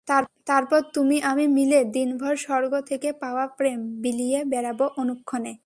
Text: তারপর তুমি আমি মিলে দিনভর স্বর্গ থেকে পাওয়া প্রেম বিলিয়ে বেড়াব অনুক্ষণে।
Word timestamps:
তারপর 0.47 0.81
তুমি 0.93 1.17
আমি 1.25 1.45
মিলে 1.55 1.79
দিনভর 1.93 2.33
স্বর্গ 2.37 2.71
থেকে 2.89 3.09
পাওয়া 3.21 3.45
প্রেম 3.57 3.79
বিলিয়ে 4.03 4.39
বেড়াব 4.51 4.79
অনুক্ষণে। 4.97 5.53